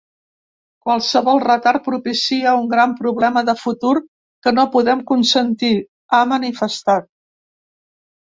“Qualsevol 0.85 1.41
retard 1.43 1.83
propicia 1.87 2.53
un 2.61 2.63
gran 2.71 2.95
problema 3.01 3.43
de 3.51 3.55
futur 3.65 3.93
que 4.47 4.53
no 4.59 4.65
podem 4.77 5.05
consentir”, 5.11 5.77
ha 6.19 6.23
manifestat. 6.33 7.09